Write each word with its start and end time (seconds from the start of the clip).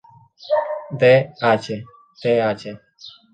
D. 0.99 1.31
H. 1.43 1.69
Th. 2.21 2.79